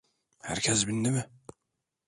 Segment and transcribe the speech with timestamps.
[0.41, 1.27] Herkes bindi mi?